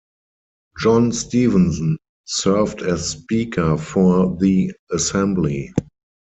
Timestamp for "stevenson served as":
1.11-3.11